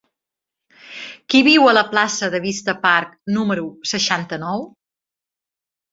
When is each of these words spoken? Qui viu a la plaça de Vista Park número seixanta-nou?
Qui 1.33 1.41
viu 1.49 1.69
a 1.71 1.75
la 1.77 1.83
plaça 1.91 2.31
de 2.35 2.41
Vista 2.47 2.77
Park 2.87 3.13
número 3.39 3.69
seixanta-nou? 3.93 4.65